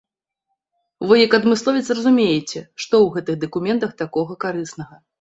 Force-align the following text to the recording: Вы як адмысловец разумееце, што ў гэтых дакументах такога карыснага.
Вы 1.11 1.17
як 1.25 1.31
адмысловец 1.39 1.85
разумееце, 1.99 2.59
што 2.83 2.93
ў 3.05 3.15
гэтых 3.21 3.35
дакументах 3.47 3.97
такога 4.05 4.43
карыснага. 4.47 5.05